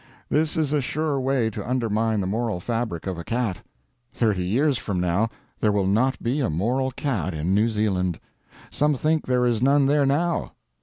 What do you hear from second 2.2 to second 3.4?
the moral fabric of a